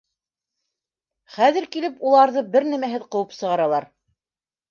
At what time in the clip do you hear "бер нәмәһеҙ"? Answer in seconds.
2.55-3.05